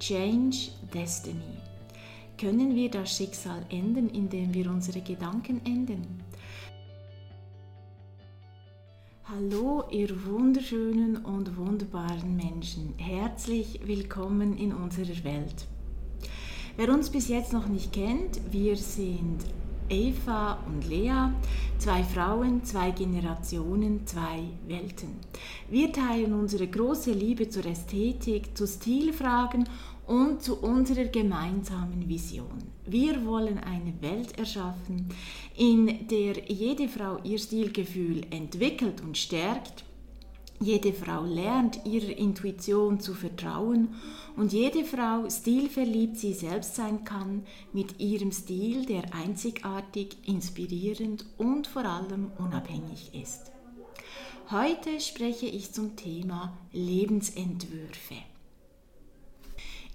Change 0.00 0.70
Destiny. 0.94 1.58
Können 2.38 2.74
wir 2.74 2.90
das 2.90 3.14
Schicksal 3.14 3.66
ändern, 3.68 4.08
indem 4.08 4.54
wir 4.54 4.70
unsere 4.70 5.02
Gedanken 5.02 5.60
ändern? 5.66 6.22
Hallo, 9.24 9.84
ihr 9.90 10.24
wunderschönen 10.24 11.18
und 11.18 11.54
wunderbaren 11.58 12.34
Menschen. 12.34 12.94
Herzlich 12.96 13.78
willkommen 13.84 14.56
in 14.56 14.72
unserer 14.72 15.22
Welt. 15.22 15.66
Wer 16.78 16.88
uns 16.88 17.10
bis 17.10 17.28
jetzt 17.28 17.52
noch 17.52 17.68
nicht 17.68 17.92
kennt, 17.92 18.40
wir 18.50 18.78
sind 18.78 19.44
Eva 19.90 20.58
und 20.66 20.88
Lea, 20.88 21.32
zwei 21.78 22.04
Frauen, 22.04 22.64
zwei 22.64 22.92
Generationen, 22.92 24.06
zwei 24.06 24.44
Welten. 24.68 25.16
Wir 25.68 25.92
teilen 25.92 26.32
unsere 26.32 26.68
große 26.68 27.12
Liebe 27.12 27.48
zur 27.48 27.66
Ästhetik, 27.66 28.56
zu 28.56 28.66
Stilfragen 28.66 29.68
und 30.06 30.42
zu 30.42 30.56
unserer 30.56 31.04
gemeinsamen 31.04 32.08
Vision. 32.08 32.62
Wir 32.86 33.24
wollen 33.26 33.58
eine 33.58 33.92
Welt 34.00 34.38
erschaffen, 34.38 35.08
in 35.56 36.06
der 36.08 36.44
jede 36.48 36.88
Frau 36.88 37.18
ihr 37.24 37.38
Stilgefühl 37.38 38.22
entwickelt 38.30 39.00
und 39.02 39.18
stärkt 39.18 39.84
jede 40.62 40.92
Frau 40.92 41.24
lernt 41.24 41.86
ihrer 41.86 42.16
Intuition 42.18 43.00
zu 43.00 43.14
vertrauen 43.14 43.94
und 44.36 44.52
jede 44.52 44.84
Frau 44.84 45.28
stilverliebt 45.30 46.18
sie 46.18 46.34
selbst 46.34 46.76
sein 46.76 47.02
kann 47.04 47.46
mit 47.72 47.98
ihrem 47.98 48.30
Stil, 48.30 48.84
der 48.84 49.14
einzigartig, 49.14 50.18
inspirierend 50.26 51.24
und 51.38 51.66
vor 51.66 51.86
allem 51.86 52.30
unabhängig 52.38 53.14
ist. 53.14 53.50
Heute 54.50 55.00
spreche 55.00 55.46
ich 55.46 55.72
zum 55.72 55.96
Thema 55.96 56.58
Lebensentwürfe. 56.72 58.16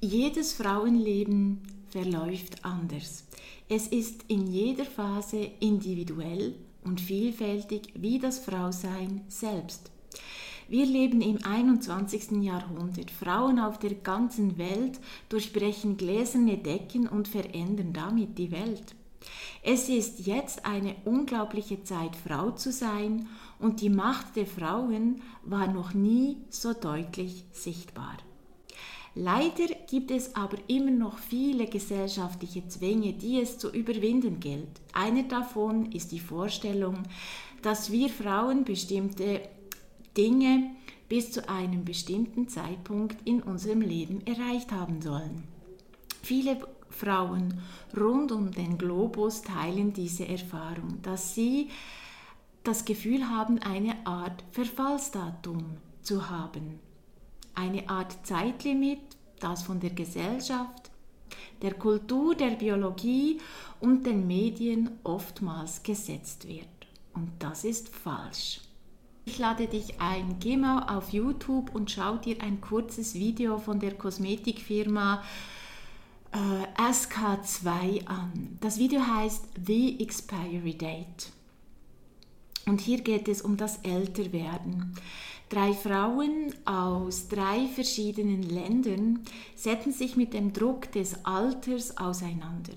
Jedes 0.00 0.52
Frauenleben 0.52 1.62
verläuft 1.88 2.64
anders. 2.64 3.24
Es 3.68 3.88
ist 3.88 4.24
in 4.28 4.46
jeder 4.46 4.84
Phase 4.84 5.50
individuell 5.58 6.54
und 6.84 7.00
vielfältig 7.00 7.94
wie 7.94 8.20
das 8.20 8.38
Frausein 8.38 9.22
selbst. 9.28 9.90
Wir 10.72 10.86
leben 10.86 11.20
im 11.20 11.44
21. 11.44 12.42
Jahrhundert. 12.42 13.10
Frauen 13.10 13.58
auf 13.58 13.78
der 13.78 13.92
ganzen 13.92 14.56
Welt 14.56 15.00
durchbrechen 15.28 15.98
gläserne 15.98 16.56
Decken 16.56 17.06
und 17.08 17.28
verändern 17.28 17.92
damit 17.92 18.38
die 18.38 18.50
Welt. 18.52 18.94
Es 19.62 19.90
ist 19.90 20.26
jetzt 20.26 20.64
eine 20.64 20.96
unglaubliche 21.04 21.84
Zeit, 21.84 22.16
Frau 22.16 22.52
zu 22.52 22.72
sein, 22.72 23.28
und 23.58 23.82
die 23.82 23.90
Macht 23.90 24.34
der 24.34 24.46
Frauen 24.46 25.20
war 25.44 25.70
noch 25.70 25.92
nie 25.92 26.38
so 26.48 26.72
deutlich 26.72 27.44
sichtbar. 27.52 28.16
Leider 29.14 29.66
gibt 29.90 30.10
es 30.10 30.34
aber 30.34 30.56
immer 30.68 30.90
noch 30.90 31.18
viele 31.18 31.66
gesellschaftliche 31.66 32.66
Zwänge, 32.68 33.12
die 33.12 33.42
es 33.42 33.58
zu 33.58 33.70
überwinden 33.70 34.40
gilt. 34.40 34.80
Einer 34.94 35.24
davon 35.24 35.92
ist 35.92 36.12
die 36.12 36.18
Vorstellung, 36.18 37.02
dass 37.60 37.92
wir 37.92 38.08
Frauen 38.08 38.64
bestimmte 38.64 39.42
Dinge 40.16 40.70
bis 41.08 41.32
zu 41.32 41.48
einem 41.48 41.84
bestimmten 41.84 42.48
Zeitpunkt 42.48 43.16
in 43.26 43.42
unserem 43.42 43.80
Leben 43.80 44.26
erreicht 44.26 44.72
haben 44.72 45.02
sollen. 45.02 45.44
Viele 46.22 46.58
Frauen 46.90 47.60
rund 47.96 48.32
um 48.32 48.50
den 48.50 48.78
Globus 48.78 49.42
teilen 49.42 49.92
diese 49.92 50.28
Erfahrung, 50.28 51.00
dass 51.02 51.34
sie 51.34 51.68
das 52.62 52.84
Gefühl 52.84 53.28
haben, 53.28 53.58
eine 53.58 54.06
Art 54.06 54.44
Verfallsdatum 54.52 55.78
zu 56.02 56.30
haben. 56.30 56.78
Eine 57.54 57.88
Art 57.88 58.24
Zeitlimit, 58.24 59.00
das 59.40 59.62
von 59.64 59.80
der 59.80 59.90
Gesellschaft, 59.90 60.90
der 61.60 61.74
Kultur, 61.74 62.34
der 62.34 62.50
Biologie 62.50 63.38
und 63.80 64.06
den 64.06 64.26
Medien 64.26 64.90
oftmals 65.04 65.82
gesetzt 65.82 66.46
wird. 66.46 66.68
Und 67.14 67.30
das 67.38 67.64
ist 67.64 67.88
falsch. 67.88 68.60
Ich 69.24 69.38
lade 69.38 69.68
dich 69.68 70.00
ein, 70.00 70.36
geh 70.40 70.56
mal 70.56 70.96
auf 70.96 71.10
YouTube 71.10 71.74
und 71.74 71.90
schau 71.90 72.16
dir 72.16 72.42
ein 72.42 72.60
kurzes 72.60 73.14
Video 73.14 73.58
von 73.58 73.78
der 73.78 73.94
Kosmetikfirma 73.94 75.22
äh, 76.32 76.82
SK2 76.82 78.06
an. 78.06 78.58
Das 78.60 78.78
Video 78.78 79.00
heißt 79.00 79.44
The 79.64 80.00
Expiry 80.00 80.76
Date. 80.76 81.30
Und 82.66 82.80
hier 82.80 83.00
geht 83.00 83.28
es 83.28 83.42
um 83.42 83.56
das 83.56 83.78
Älterwerden. 83.78 84.94
Drei 85.48 85.72
Frauen 85.72 86.52
aus 86.64 87.28
drei 87.28 87.66
verschiedenen 87.68 88.42
Ländern 88.42 89.20
setzen 89.54 89.92
sich 89.92 90.16
mit 90.16 90.32
dem 90.32 90.52
Druck 90.52 90.90
des 90.92 91.24
Alters 91.24 91.96
auseinander. 91.96 92.72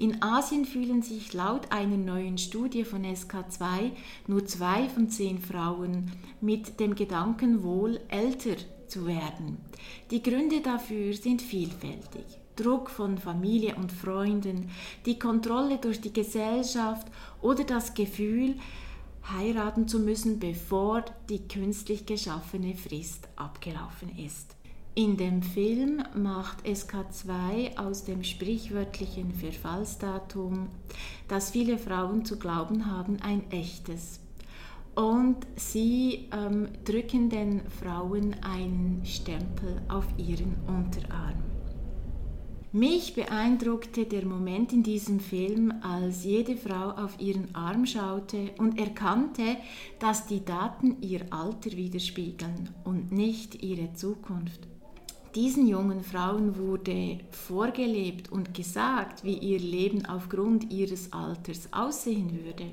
In 0.00 0.22
Asien 0.22 0.64
fühlen 0.64 1.02
sich 1.02 1.32
laut 1.32 1.72
einer 1.72 1.96
neuen 1.96 2.38
Studie 2.38 2.84
von 2.84 3.04
SK2 3.04 3.90
nur 4.28 4.46
zwei 4.46 4.88
von 4.88 5.10
zehn 5.10 5.40
Frauen 5.40 6.12
mit 6.40 6.78
dem 6.78 6.94
Gedanken 6.94 7.64
wohl 7.64 7.98
älter 8.06 8.54
zu 8.86 9.08
werden. 9.08 9.58
Die 10.12 10.22
Gründe 10.22 10.60
dafür 10.60 11.14
sind 11.14 11.42
vielfältig. 11.42 12.24
Druck 12.54 12.90
von 12.90 13.18
Familie 13.18 13.74
und 13.74 13.90
Freunden, 13.90 14.70
die 15.04 15.18
Kontrolle 15.18 15.78
durch 15.78 16.00
die 16.00 16.12
Gesellschaft 16.12 17.08
oder 17.42 17.64
das 17.64 17.92
Gefühl, 17.92 18.54
heiraten 19.36 19.88
zu 19.88 19.98
müssen, 19.98 20.38
bevor 20.38 21.04
die 21.28 21.46
künstlich 21.48 22.06
geschaffene 22.06 22.76
Frist 22.76 23.28
abgelaufen 23.34 24.16
ist. 24.16 24.57
In 24.98 25.16
dem 25.16 25.42
Film 25.42 26.02
macht 26.16 26.66
SK2 26.66 27.78
aus 27.78 28.04
dem 28.04 28.24
sprichwörtlichen 28.24 29.32
Verfallsdatum, 29.32 30.70
das 31.28 31.52
viele 31.52 31.78
Frauen 31.78 32.24
zu 32.24 32.36
glauben 32.36 32.84
haben, 32.86 33.18
ein 33.22 33.48
echtes. 33.52 34.18
Und 34.96 35.36
sie 35.54 36.28
ähm, 36.32 36.66
drücken 36.84 37.30
den 37.30 37.60
Frauen 37.80 38.34
einen 38.42 39.02
Stempel 39.04 39.80
auf 39.86 40.04
ihren 40.16 40.56
Unterarm. 40.66 41.44
Mich 42.72 43.14
beeindruckte 43.14 44.04
der 44.04 44.26
Moment 44.26 44.72
in 44.72 44.82
diesem 44.82 45.20
Film, 45.20 45.72
als 45.80 46.24
jede 46.24 46.56
Frau 46.56 46.90
auf 46.90 47.20
ihren 47.20 47.54
Arm 47.54 47.86
schaute 47.86 48.50
und 48.58 48.80
erkannte, 48.80 49.58
dass 50.00 50.26
die 50.26 50.44
Daten 50.44 51.00
ihr 51.02 51.20
Alter 51.30 51.70
widerspiegeln 51.76 52.70
und 52.82 53.12
nicht 53.12 53.62
ihre 53.62 53.92
Zukunft. 53.92 54.67
Diesen 55.38 55.68
jungen 55.68 56.02
Frauen 56.02 56.58
wurde 56.58 57.20
vorgelebt 57.30 58.32
und 58.32 58.54
gesagt, 58.54 59.22
wie 59.22 59.38
ihr 59.38 59.60
Leben 59.60 60.04
aufgrund 60.04 60.72
ihres 60.72 61.12
Alters 61.12 61.72
aussehen 61.72 62.44
würde. 62.44 62.72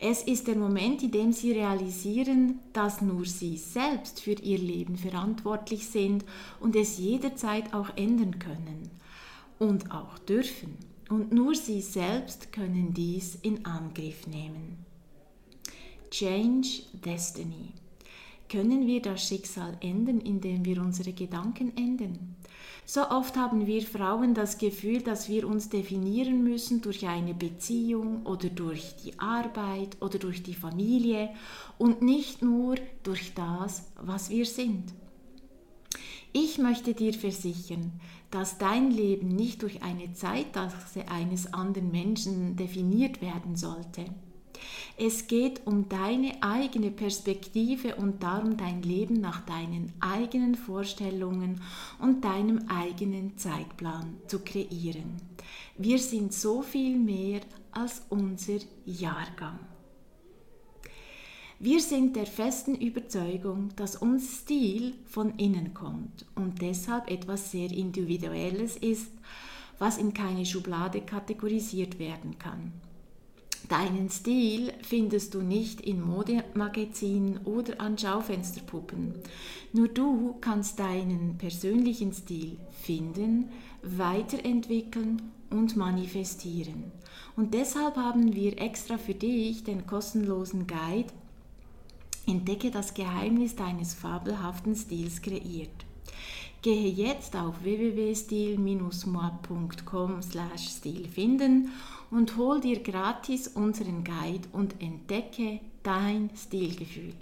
Es 0.00 0.22
ist 0.22 0.46
der 0.46 0.56
Moment, 0.56 1.02
in 1.02 1.10
dem 1.10 1.30
sie 1.30 1.52
realisieren, 1.52 2.60
dass 2.72 3.02
nur 3.02 3.26
sie 3.26 3.58
selbst 3.58 4.22
für 4.22 4.32
ihr 4.32 4.56
Leben 4.56 4.96
verantwortlich 4.96 5.86
sind 5.86 6.24
und 6.58 6.74
es 6.74 6.96
jederzeit 6.96 7.74
auch 7.74 7.94
ändern 7.98 8.38
können 8.38 8.88
und 9.58 9.90
auch 9.90 10.18
dürfen. 10.20 10.74
Und 11.10 11.34
nur 11.34 11.54
sie 11.54 11.82
selbst 11.82 12.50
können 12.50 12.94
dies 12.94 13.34
in 13.42 13.66
Angriff 13.66 14.26
nehmen. 14.26 14.86
Change 16.10 16.84
Destiny 17.04 17.74
können 18.48 18.86
wir 18.86 19.02
das 19.02 19.26
Schicksal 19.26 19.76
ändern, 19.80 20.20
indem 20.20 20.64
wir 20.64 20.80
unsere 20.80 21.12
Gedanken 21.12 21.76
ändern. 21.76 22.36
So 22.84 23.02
oft 23.10 23.36
haben 23.36 23.66
wir 23.66 23.82
Frauen 23.82 24.32
das 24.32 24.56
Gefühl, 24.56 25.02
dass 25.02 25.28
wir 25.28 25.46
uns 25.46 25.68
definieren 25.68 26.42
müssen 26.42 26.80
durch 26.80 27.06
eine 27.06 27.34
Beziehung 27.34 28.24
oder 28.24 28.48
durch 28.48 28.96
die 29.04 29.18
Arbeit 29.18 29.98
oder 30.00 30.18
durch 30.18 30.42
die 30.42 30.54
Familie 30.54 31.28
und 31.76 32.00
nicht 32.00 32.40
nur 32.40 32.76
durch 33.02 33.34
das, 33.34 33.84
was 34.00 34.30
wir 34.30 34.46
sind. 34.46 34.94
Ich 36.32 36.56
möchte 36.56 36.94
dir 36.94 37.12
versichern, 37.12 37.92
dass 38.30 38.58
dein 38.58 38.90
Leben 38.90 39.28
nicht 39.28 39.62
durch 39.62 39.82
eine 39.82 40.12
Zeitachse 40.12 41.08
eines 41.08 41.52
anderen 41.52 41.90
Menschen 41.90 42.56
definiert 42.56 43.20
werden 43.20 43.56
sollte. 43.56 44.06
Es 45.00 45.28
geht 45.28 45.64
um 45.64 45.88
deine 45.88 46.42
eigene 46.42 46.90
Perspektive 46.90 47.94
und 47.94 48.20
darum 48.24 48.56
dein 48.56 48.82
Leben 48.82 49.20
nach 49.20 49.46
deinen 49.46 49.92
eigenen 50.00 50.56
Vorstellungen 50.56 51.60
und 52.00 52.24
deinem 52.24 52.66
eigenen 52.66 53.38
Zeitplan 53.38 54.16
zu 54.26 54.40
kreieren. 54.40 55.18
Wir 55.76 56.00
sind 56.00 56.32
so 56.32 56.62
viel 56.62 56.98
mehr 56.98 57.42
als 57.70 58.02
unser 58.08 58.58
Jahrgang. 58.84 59.60
Wir 61.60 61.80
sind 61.80 62.16
der 62.16 62.26
festen 62.26 62.74
Überzeugung, 62.74 63.68
dass 63.76 63.94
uns 63.94 64.40
Stil 64.40 64.94
von 65.04 65.38
innen 65.38 65.74
kommt 65.74 66.26
und 66.34 66.60
deshalb 66.60 67.08
etwas 67.08 67.52
sehr 67.52 67.70
Individuelles 67.70 68.76
ist, 68.76 69.12
was 69.78 69.96
in 69.96 70.12
keine 70.12 70.44
Schublade 70.44 71.02
kategorisiert 71.02 72.00
werden 72.00 72.36
kann. 72.40 72.72
Deinen 73.68 74.08
Stil 74.08 74.72
findest 74.82 75.34
du 75.34 75.42
nicht 75.42 75.80
in 75.80 76.00
Modemagazinen 76.00 77.38
oder 77.44 77.80
an 77.80 77.98
Schaufensterpuppen. 77.98 79.14
Nur 79.72 79.88
du 79.88 80.36
kannst 80.40 80.78
deinen 80.78 81.36
persönlichen 81.38 82.12
Stil 82.12 82.56
finden, 82.80 83.50
weiterentwickeln 83.82 85.22
und 85.50 85.76
manifestieren. 85.76 86.92
Und 87.36 87.52
deshalb 87.54 87.96
haben 87.96 88.34
wir 88.34 88.60
extra 88.60 88.96
für 88.96 89.14
dich 89.14 89.64
den 89.64 89.86
kostenlosen 89.86 90.66
Guide 90.66 91.12
Entdecke 92.28 92.70
das 92.70 92.92
Geheimnis 92.92 93.56
deines 93.56 93.94
fabelhaften 93.94 94.76
Stils 94.76 95.22
kreiert. 95.22 95.86
Gehe 96.60 96.88
jetzt 96.88 97.36
auf 97.36 97.62
www.stil-moi.com 97.62 100.20
stil 100.56 101.08
finden 101.08 101.70
und 102.10 102.36
hol 102.36 102.60
dir 102.60 102.82
gratis 102.82 103.46
unseren 103.48 104.02
Guide 104.02 104.48
und 104.52 104.82
entdecke 104.82 105.60
dein 105.84 106.30
Stilgefühl. 106.36 107.14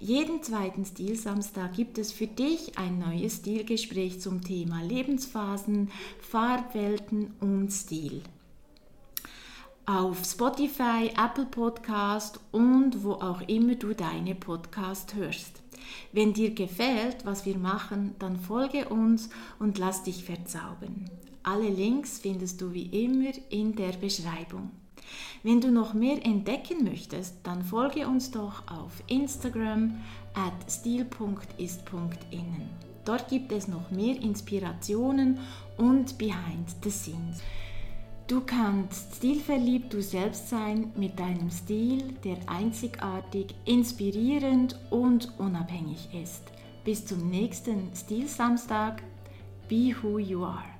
Jeden 0.00 0.42
zweiten 0.42 0.84
Stilsamstag 0.84 1.74
gibt 1.74 1.98
es 1.98 2.10
für 2.10 2.26
dich 2.26 2.76
ein 2.78 2.98
neues 2.98 3.36
Stilgespräch 3.36 4.20
zum 4.20 4.42
Thema 4.42 4.82
Lebensphasen, 4.82 5.92
Farbwelten 6.18 7.34
und 7.40 7.70
Stil. 7.70 8.22
Auf 9.84 10.24
Spotify, 10.24 11.12
Apple 11.22 11.46
Podcast 11.46 12.40
und 12.50 13.04
wo 13.04 13.12
auch 13.12 13.42
immer 13.42 13.74
du 13.74 13.92
deine 13.92 14.34
Podcast 14.34 15.14
hörst. 15.14 15.60
Wenn 16.12 16.32
dir 16.32 16.54
gefällt, 16.54 17.24
was 17.24 17.46
wir 17.46 17.58
machen, 17.58 18.14
dann 18.18 18.38
folge 18.38 18.88
uns 18.88 19.30
und 19.58 19.78
lass 19.78 20.02
dich 20.02 20.24
verzaubern. 20.24 21.10
Alle 21.42 21.68
Links 21.68 22.18
findest 22.18 22.60
du 22.60 22.72
wie 22.72 23.04
immer 23.04 23.32
in 23.48 23.74
der 23.74 23.92
Beschreibung. 23.92 24.70
Wenn 25.42 25.60
du 25.60 25.70
noch 25.70 25.94
mehr 25.94 26.24
entdecken 26.24 26.84
möchtest, 26.84 27.36
dann 27.42 27.64
folge 27.64 28.06
uns 28.06 28.30
doch 28.30 28.62
auf 28.70 29.02
Instagram 29.06 29.96
at 30.34 30.70
stil.ist.innen. 30.70 31.20
Dort 33.04 33.28
gibt 33.28 33.50
es 33.52 33.66
noch 33.66 33.90
mehr 33.90 34.20
Inspirationen 34.20 35.38
und 35.78 36.18
Behind 36.18 36.68
the 36.82 36.90
Scenes. 36.90 37.40
Du 38.30 38.40
kannst 38.40 39.16
stilverliebt 39.16 39.92
du 39.92 40.00
selbst 40.00 40.50
sein 40.50 40.92
mit 40.94 41.18
deinem 41.18 41.50
Stil, 41.50 42.12
der 42.22 42.36
einzigartig, 42.46 43.56
inspirierend 43.64 44.78
und 44.90 45.36
unabhängig 45.40 46.08
ist. 46.14 46.44
Bis 46.84 47.04
zum 47.04 47.28
nächsten 47.28 47.90
Stilsamstag. 47.92 49.02
Be 49.68 49.96
who 50.00 50.20
you 50.20 50.44
are. 50.44 50.79